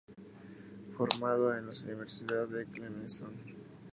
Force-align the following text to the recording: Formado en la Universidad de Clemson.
Formado 0.97 1.55
en 1.55 1.67
la 1.67 1.73
Universidad 1.85 2.47
de 2.47 2.65
Clemson. 2.65 3.33